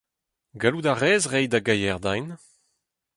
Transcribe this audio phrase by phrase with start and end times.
[0.61, 2.25] Gallout a rez reiñ da gaier din?